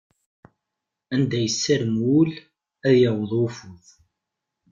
[1.13, 2.31] Anda yessarem wul,
[2.87, 3.83] ad yaweḍ ufud.